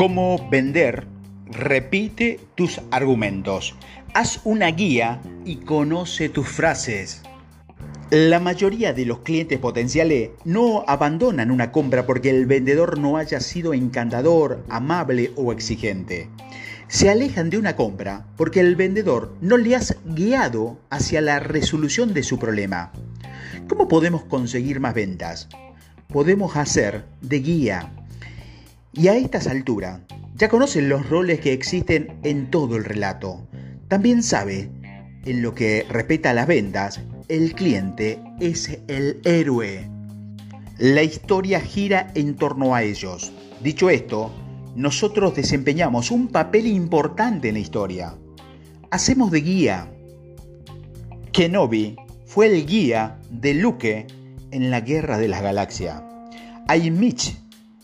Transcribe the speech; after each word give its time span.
¿Cómo 0.00 0.48
vender? 0.48 1.06
Repite 1.44 2.40
tus 2.54 2.80
argumentos. 2.90 3.74
Haz 4.14 4.40
una 4.44 4.68
guía 4.68 5.20
y 5.44 5.56
conoce 5.56 6.30
tus 6.30 6.48
frases. 6.48 7.20
La 8.08 8.40
mayoría 8.40 8.94
de 8.94 9.04
los 9.04 9.18
clientes 9.18 9.58
potenciales 9.58 10.30
no 10.46 10.84
abandonan 10.86 11.50
una 11.50 11.70
compra 11.70 12.06
porque 12.06 12.30
el 12.30 12.46
vendedor 12.46 12.98
no 12.98 13.18
haya 13.18 13.40
sido 13.40 13.74
encantador, 13.74 14.64
amable 14.70 15.32
o 15.36 15.52
exigente. 15.52 16.30
Se 16.88 17.10
alejan 17.10 17.50
de 17.50 17.58
una 17.58 17.76
compra 17.76 18.24
porque 18.38 18.60
el 18.60 18.76
vendedor 18.76 19.36
no 19.42 19.58
le 19.58 19.76
has 19.76 19.98
guiado 20.06 20.80
hacia 20.88 21.20
la 21.20 21.40
resolución 21.40 22.14
de 22.14 22.22
su 22.22 22.38
problema. 22.38 22.90
¿Cómo 23.68 23.86
podemos 23.86 24.24
conseguir 24.24 24.80
más 24.80 24.94
ventas? 24.94 25.50
Podemos 26.08 26.56
hacer 26.56 27.04
de 27.20 27.40
guía. 27.40 27.92
Y 29.00 29.08
a 29.08 29.16
estas 29.16 29.46
alturas, 29.46 30.02
ya 30.36 30.50
conocen 30.50 30.90
los 30.90 31.08
roles 31.08 31.40
que 31.40 31.54
existen 31.54 32.18
en 32.22 32.50
todo 32.50 32.76
el 32.76 32.84
relato. 32.84 33.48
También 33.88 34.22
sabe, 34.22 34.68
en 35.24 35.40
lo 35.40 35.54
que 35.54 35.86
respecta 35.88 36.28
a 36.28 36.34
las 36.34 36.46
ventas, 36.46 37.00
el 37.28 37.54
cliente 37.54 38.22
es 38.40 38.78
el 38.88 39.22
héroe. 39.24 39.88
La 40.76 41.02
historia 41.02 41.60
gira 41.60 42.12
en 42.14 42.36
torno 42.36 42.74
a 42.74 42.82
ellos. 42.82 43.32
Dicho 43.62 43.88
esto, 43.88 44.34
nosotros 44.76 45.34
desempeñamos 45.34 46.10
un 46.10 46.28
papel 46.28 46.66
importante 46.66 47.48
en 47.48 47.54
la 47.54 47.60
historia. 47.60 48.14
Hacemos 48.90 49.30
de 49.30 49.40
guía. 49.40 49.90
Kenobi 51.32 51.96
fue 52.26 52.48
el 52.54 52.66
guía 52.66 53.18
de 53.30 53.54
Luke 53.54 54.06
en 54.50 54.70
la 54.70 54.82
Guerra 54.82 55.16
de 55.16 55.28
las 55.28 55.40
Galaxias. 55.40 56.02
Mitch 56.92 57.40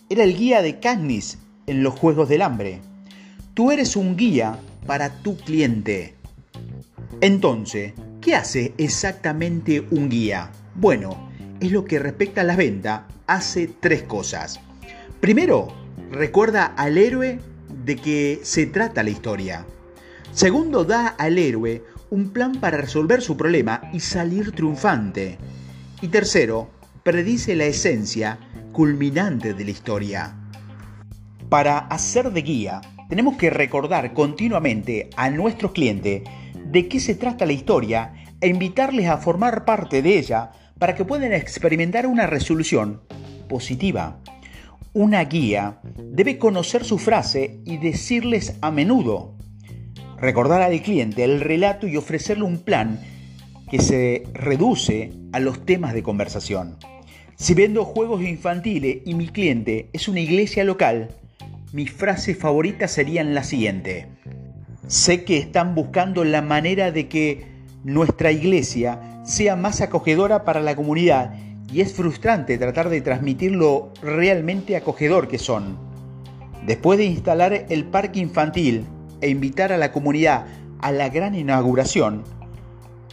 era 0.09 0.25
el 0.25 0.37
guía 0.37 0.63
de 0.63 0.79
Katniss 0.81 1.39
en 1.67 1.83
los 1.83 1.95
Juegos 1.95 2.29
del 2.29 2.43
Hambre. 2.43 2.81
Tú 3.55 3.73
eres 3.73 3.97
un 3.97 4.17
guía 4.17 4.59
para 4.87 5.23
tu 5.23 5.37
cliente. 5.37 6.15
Entonces, 7.21 7.93
¿Qué 8.27 8.35
hace 8.35 8.75
exactamente 8.77 9.87
un 9.93 10.09
guía? 10.09 10.51
Bueno, 10.75 11.31
es 11.61 11.71
lo 11.71 11.85
que 11.85 12.01
respecta 12.01 12.41
a 12.41 12.45
la 12.45 12.57
venta, 12.57 13.07
hace 13.29 13.69
tres 13.69 14.03
cosas. 14.03 14.59
Primero, 15.21 15.69
recuerda 16.11 16.65
al 16.65 16.99
héroe 16.99 17.39
de 17.85 17.95
que 17.95 18.41
se 18.43 18.67
trata 18.67 19.05
la 19.05 19.11
historia. 19.11 19.65
Segundo, 20.33 20.85
da 20.85 21.07
al 21.07 21.39
héroe 21.39 21.85
un 22.11 22.31
plan 22.31 22.57
para 22.59 22.79
resolver 22.79 23.23
su 23.23 23.37
problema 23.37 23.81
y 23.93 24.01
salir 24.01 24.51
triunfante. 24.51 25.39
Y 26.03 26.09
tercero, 26.09 26.69
predice 27.05 27.55
la 27.55 27.67
esencia 27.67 28.41
culminante 28.77 29.55
de 29.55 29.65
la 29.65 29.71
historia. 29.71 30.37
Para 31.49 31.79
hacer 31.79 32.31
de 32.31 32.43
guía, 32.43 32.83
tenemos 33.09 33.39
que 33.39 33.49
recordar 33.49 34.13
continuamente 34.13 35.09
a 35.17 35.31
nuestros 35.31 35.73
clientes 35.73 36.25
de 36.63 36.87
qué 36.87 37.01
se 37.01 37.15
trata 37.15 37.47
la 37.47 37.55
historia 37.55 38.13
e 38.39 38.49
invitarles 38.49 39.09
a 39.09 39.17
formar 39.17 39.65
parte 39.65 40.03
de 40.03 40.19
ella 40.19 40.51
para 40.79 40.95
que 40.95 41.07
puedan 41.07 41.33
experimentar 41.33 42.07
una 42.07 42.27
resolución 42.27 43.01
positiva. 43.49 44.21
Una 44.93 45.25
guía 45.25 45.81
debe 45.97 46.37
conocer 46.37 46.85
su 46.85 46.99
frase 46.99 47.63
y 47.65 47.79
decirles 47.79 48.59
a 48.61 48.71
menudo. 48.71 49.39
Recordar 50.19 50.61
al 50.61 50.83
cliente 50.83 51.25
el 51.25 51.41
relato 51.41 51.87
y 51.87 51.97
ofrecerle 51.97 52.45
un 52.45 52.59
plan 52.59 53.01
que 53.71 53.79
se 53.79 54.25
reduce 54.35 55.15
a 55.33 55.41
los 55.41 55.65
temas 55.65 55.95
de 55.95 56.03
conversación. 56.03 56.77
Si 57.39 57.53
vendo 57.53 57.85
juegos 57.85 58.23
infantiles 58.23 59.03
y 59.05 59.13
mi 59.13 59.29
cliente 59.29 59.91
es 59.93 60.09
una 60.09 60.21
iglesia 60.21 60.65
local, 60.65 61.09
mis 61.75 61.93
frases 61.93 62.39
favoritas 62.39 62.91
serían 62.91 63.35
las 63.35 63.49
siguientes. 63.49 64.07
Sé 64.87 65.23
que 65.25 65.37
están 65.37 65.75
buscando 65.75 66.25
la 66.25 66.41
manera 66.41 66.93
de 66.93 67.09
que 67.09 67.45
nuestra 67.85 68.33
iglesia 68.33 69.21
sea 69.23 69.55
más 69.55 69.83
acogedora 69.83 70.45
para 70.45 70.63
la 70.63 70.75
comunidad 70.75 71.35
y 71.71 71.83
es 71.83 71.93
frustrante 71.93 72.57
tratar 72.57 72.89
de 72.89 73.03
transmitir 73.03 73.53
lo 73.53 73.93
realmente 74.01 74.75
acogedor 74.75 75.29
que 75.29 75.37
son. 75.37 75.77
Después 76.65 76.99
de 76.99 77.05
instalar 77.05 77.67
el 77.69 77.85
parque 77.85 78.19
infantil 78.19 78.87
e 79.21 79.29
invitar 79.29 79.75
a 79.75 79.77
la 79.77 79.93
comunidad 79.93 80.47
a 80.81 80.91
la 80.91 81.11
gran 81.11 81.35
inauguración, 81.35 82.25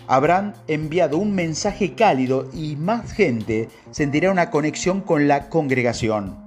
habrán 0.07 0.53
enviado 0.67 1.17
un 1.17 1.33
mensaje 1.33 1.93
cálido 1.93 2.49
y 2.53 2.75
más 2.75 3.11
gente 3.11 3.69
sentirá 3.91 4.31
una 4.31 4.49
conexión 4.49 5.01
con 5.01 5.27
la 5.27 5.49
congregación. 5.49 6.37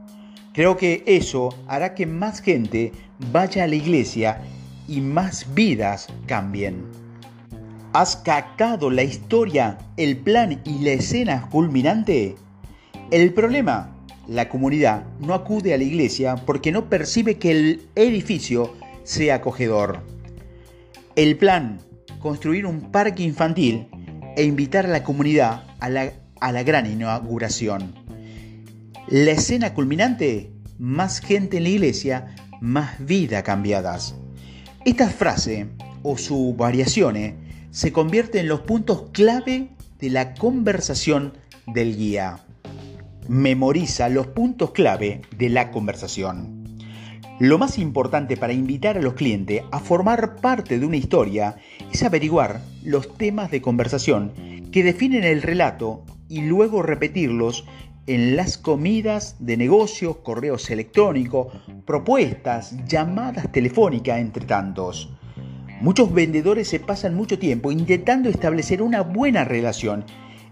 Creo 0.52 0.76
que 0.76 1.02
eso 1.06 1.50
hará 1.68 1.94
que 1.94 2.06
más 2.06 2.40
gente 2.40 2.92
vaya 3.32 3.64
a 3.64 3.66
la 3.66 3.74
iglesia 3.74 4.40
y 4.88 5.00
más 5.00 5.54
vidas 5.54 6.08
cambien. 6.26 6.84
¿Has 7.92 8.16
captado 8.16 8.90
la 8.90 9.02
historia, 9.02 9.78
el 9.96 10.18
plan 10.18 10.60
y 10.64 10.78
la 10.80 10.92
escena 10.92 11.48
culminante? 11.50 12.36
El 13.10 13.32
problema, 13.32 13.96
la 14.28 14.48
comunidad 14.48 15.04
no 15.20 15.34
acude 15.34 15.72
a 15.72 15.78
la 15.78 15.84
iglesia 15.84 16.36
porque 16.36 16.72
no 16.72 16.88
percibe 16.88 17.38
que 17.38 17.52
el 17.52 17.88
edificio 17.94 18.74
sea 19.04 19.36
acogedor. 19.36 20.00
El 21.14 21.38
plan, 21.38 21.80
construir 22.26 22.66
un 22.66 22.90
parque 22.90 23.22
infantil 23.22 23.86
e 24.36 24.42
invitar 24.42 24.84
a 24.84 24.88
la 24.88 25.04
comunidad 25.04 25.62
a 25.78 25.88
la, 25.88 26.12
a 26.40 26.50
la 26.50 26.64
gran 26.64 26.90
inauguración. 26.90 27.94
La 29.06 29.30
escena 29.30 29.74
culminante, 29.74 30.50
más 30.76 31.20
gente 31.20 31.58
en 31.58 31.62
la 31.62 31.68
iglesia, 31.68 32.34
más 32.60 32.98
vidas 32.98 33.44
cambiadas. 33.44 34.16
Esta 34.84 35.08
frase 35.08 35.68
o 36.02 36.18
sus 36.18 36.56
variaciones 36.56 37.34
se 37.70 37.92
convierten 37.92 38.40
en 38.40 38.48
los 38.48 38.62
puntos 38.62 39.04
clave 39.12 39.68
de 40.00 40.10
la 40.10 40.34
conversación 40.34 41.32
del 41.68 41.96
guía. 41.96 42.40
Memoriza 43.28 44.08
los 44.08 44.26
puntos 44.26 44.72
clave 44.72 45.22
de 45.38 45.48
la 45.48 45.70
conversación. 45.70 46.55
Lo 47.38 47.58
más 47.58 47.76
importante 47.76 48.38
para 48.38 48.54
invitar 48.54 48.96
a 48.96 49.02
los 49.02 49.12
clientes 49.12 49.62
a 49.70 49.78
formar 49.78 50.36
parte 50.36 50.78
de 50.78 50.86
una 50.86 50.96
historia 50.96 51.56
es 51.92 52.02
averiguar 52.02 52.62
los 52.82 53.14
temas 53.18 53.50
de 53.50 53.60
conversación 53.60 54.32
que 54.72 54.82
definen 54.82 55.22
el 55.22 55.42
relato 55.42 56.02
y 56.30 56.40
luego 56.40 56.80
repetirlos 56.80 57.66
en 58.06 58.36
las 58.36 58.56
comidas 58.56 59.36
de 59.38 59.58
negocios, 59.58 60.16
correos 60.22 60.70
electrónicos, 60.70 61.48
propuestas, 61.84 62.74
llamadas 62.86 63.52
telefónicas, 63.52 64.18
entre 64.18 64.46
tantos. 64.46 65.10
Muchos 65.82 66.14
vendedores 66.14 66.68
se 66.68 66.80
pasan 66.80 67.14
mucho 67.14 67.38
tiempo 67.38 67.70
intentando 67.70 68.30
establecer 68.30 68.80
una 68.80 69.02
buena 69.02 69.44
relación. 69.44 70.06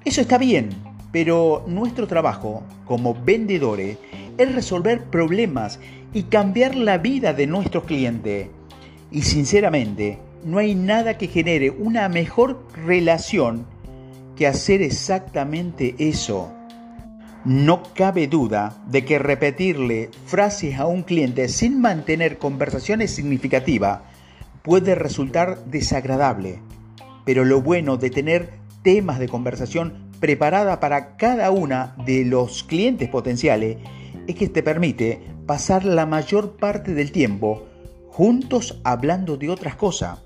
Eso 0.04 0.20
está 0.20 0.36
bien, 0.36 0.68
pero 1.12 1.64
nuestro 1.66 2.06
trabajo 2.06 2.62
como 2.84 3.14
vendedores 3.14 3.96
es 4.38 4.54
resolver 4.54 5.04
problemas 5.04 5.78
y 6.12 6.24
cambiar 6.24 6.74
la 6.74 6.98
vida 6.98 7.32
de 7.32 7.46
nuestros 7.46 7.84
clientes. 7.84 8.48
Y 9.10 9.22
sinceramente, 9.22 10.18
no 10.44 10.58
hay 10.58 10.74
nada 10.74 11.18
que 11.18 11.28
genere 11.28 11.70
una 11.70 12.08
mejor 12.08 12.66
relación 12.86 13.66
que 14.36 14.46
hacer 14.46 14.82
exactamente 14.82 15.94
eso. 15.98 16.52
No 17.44 17.82
cabe 17.94 18.26
duda 18.26 18.82
de 18.86 19.04
que 19.04 19.18
repetirle 19.18 20.10
frases 20.26 20.78
a 20.78 20.86
un 20.86 21.02
cliente 21.02 21.48
sin 21.48 21.80
mantener 21.80 22.38
conversaciones 22.38 23.10
significativas 23.10 24.00
puede 24.62 24.94
resultar 24.94 25.62
desagradable, 25.66 26.60
pero 27.26 27.44
lo 27.44 27.60
bueno 27.60 27.98
de 27.98 28.08
tener 28.08 28.50
temas 28.82 29.18
de 29.18 29.28
conversación 29.28 30.10
preparada 30.20 30.80
para 30.80 31.16
cada 31.16 31.50
una 31.50 31.94
de 32.06 32.25
los 32.25 32.64
clientes 32.64 33.10
potenciales 33.10 33.76
es 34.26 34.35
que 34.35 34.49
te 34.49 34.62
permite 34.62 35.21
pasar 35.47 35.85
la 35.85 36.06
mayor 36.06 36.56
parte 36.56 36.94
del 36.94 37.12
tiempo 37.12 37.65
juntos 38.09 38.81
hablando 38.85 39.37
de 39.37 39.50
otras 39.50 39.75
cosas. 39.75 40.21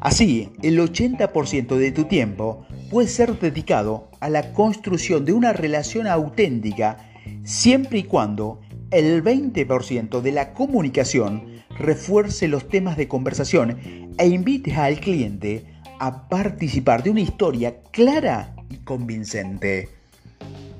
Así, 0.00 0.50
el 0.62 0.78
80% 0.78 1.76
de 1.76 1.92
tu 1.92 2.04
tiempo 2.04 2.66
puede 2.90 3.08
ser 3.08 3.38
dedicado 3.38 4.08
a 4.20 4.30
la 4.30 4.52
construcción 4.52 5.24
de 5.24 5.32
una 5.32 5.52
relación 5.52 6.06
auténtica 6.06 7.10
siempre 7.44 7.98
y 7.98 8.02
cuando 8.04 8.60
el 8.90 9.22
20% 9.22 10.20
de 10.20 10.32
la 10.32 10.54
comunicación 10.54 11.62
refuerce 11.78 12.48
los 12.48 12.68
temas 12.68 12.96
de 12.96 13.08
conversación 13.08 13.78
e 14.16 14.26
invites 14.26 14.76
al 14.78 14.98
cliente 15.00 15.66
a 16.00 16.28
participar 16.28 17.02
de 17.02 17.10
una 17.10 17.20
historia 17.20 17.82
clara 17.90 18.54
y 18.70 18.78
convincente. 18.78 19.97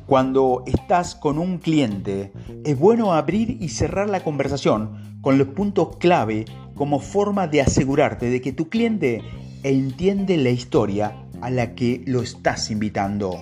Cuando 0.08 0.64
estás 0.66 1.14
con 1.14 1.38
un 1.38 1.58
cliente, 1.58 2.32
es 2.64 2.78
bueno 2.78 3.12
abrir 3.12 3.58
y 3.60 3.68
cerrar 3.68 4.08
la 4.08 4.24
conversación 4.24 5.18
con 5.20 5.36
los 5.36 5.48
puntos 5.48 5.98
clave 5.98 6.46
como 6.74 6.98
forma 6.98 7.46
de 7.46 7.60
asegurarte 7.60 8.30
de 8.30 8.40
que 8.40 8.54
tu 8.54 8.70
cliente 8.70 9.20
entiende 9.64 10.38
la 10.38 10.48
historia 10.48 11.14
a 11.42 11.50
la 11.50 11.74
que 11.74 12.04
lo 12.06 12.22
estás 12.22 12.70
invitando. 12.70 13.36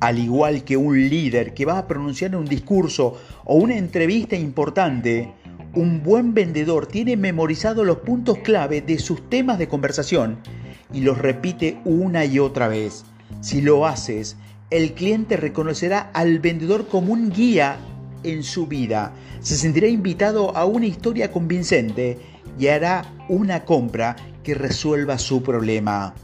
Al 0.00 0.18
igual 0.18 0.64
que 0.64 0.76
un 0.76 0.98
líder 1.08 1.54
que 1.54 1.64
va 1.64 1.78
a 1.78 1.86
pronunciar 1.86 2.34
un 2.34 2.46
discurso 2.46 3.16
o 3.44 3.54
una 3.54 3.76
entrevista 3.76 4.34
importante, 4.34 5.32
Un 5.74 6.02
buen 6.02 6.32
vendedor 6.32 6.86
tiene 6.86 7.16
memorizados 7.16 7.86
los 7.86 7.98
puntos 7.98 8.38
clave 8.38 8.80
de 8.80 8.98
sus 8.98 9.28
temas 9.28 9.58
de 9.58 9.68
conversación 9.68 10.38
y 10.92 11.02
los 11.02 11.18
repite 11.18 11.78
una 11.84 12.24
y 12.24 12.38
otra 12.38 12.68
vez. 12.68 13.04
Si 13.42 13.60
lo 13.60 13.86
haces, 13.86 14.36
el 14.70 14.92
cliente 14.92 15.36
reconocerá 15.36 16.10
al 16.12 16.40
vendedor 16.40 16.88
como 16.88 17.12
un 17.12 17.30
guía 17.30 17.78
en 18.22 18.42
su 18.42 18.66
vida, 18.66 19.12
se 19.40 19.56
sentirá 19.56 19.88
invitado 19.88 20.56
a 20.56 20.64
una 20.64 20.86
historia 20.86 21.30
convincente 21.30 22.18
y 22.58 22.66
hará 22.66 23.04
una 23.28 23.64
compra 23.64 24.16
que 24.42 24.54
resuelva 24.54 25.18
su 25.18 25.42
problema. 25.42 26.14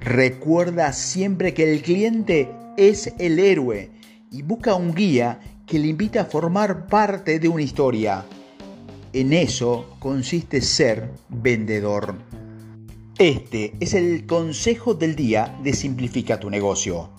Recuerda 0.00 0.92
siempre 0.92 1.52
que 1.52 1.72
el 1.72 1.82
cliente 1.82 2.50
es 2.76 3.12
el 3.18 3.38
héroe 3.38 3.90
y 4.30 4.42
busca 4.42 4.74
un 4.74 4.94
guía 4.94 5.40
que 5.66 5.78
le 5.78 5.88
invita 5.88 6.22
a 6.22 6.26
formar 6.26 6.86
parte 6.86 7.38
de 7.38 7.48
una 7.48 7.62
historia. 7.62 8.24
En 9.12 9.32
eso 9.32 9.96
consiste 9.98 10.60
ser 10.60 11.10
vendedor. 11.28 12.14
Este 13.18 13.74
es 13.80 13.94
el 13.94 14.26
consejo 14.26 14.94
del 14.94 15.16
día 15.16 15.58
de 15.64 15.72
Simplifica 15.72 16.38
tu 16.38 16.48
negocio. 16.48 17.17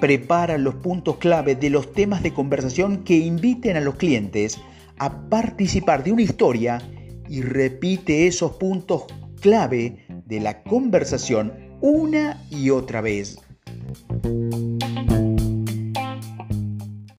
Prepara 0.00 0.58
los 0.58 0.76
puntos 0.76 1.16
clave 1.16 1.56
de 1.56 1.70
los 1.70 1.92
temas 1.92 2.22
de 2.22 2.32
conversación 2.32 3.04
que 3.04 3.16
inviten 3.16 3.76
a 3.76 3.80
los 3.80 3.96
clientes 3.96 4.60
a 4.98 5.28
participar 5.28 6.04
de 6.04 6.12
una 6.12 6.22
historia 6.22 6.80
y 7.28 7.42
repite 7.42 8.26
esos 8.26 8.52
puntos 8.52 9.04
clave 9.40 10.06
de 10.26 10.40
la 10.40 10.62
conversación 10.62 11.52
una 11.80 12.44
y 12.50 12.70
otra 12.70 13.00
vez. 13.00 13.38